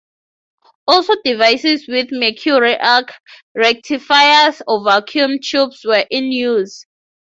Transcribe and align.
Also 0.87 1.13
devices 1.23 1.87
with 1.87 2.07
mercury 2.11 2.75
arc 2.79 3.13
rectifiers 3.55 4.59
or 4.67 4.83
vacuum 4.83 5.37
tubes 5.39 5.85
were 5.85 6.07
in 6.09 6.31
use. 6.31 6.87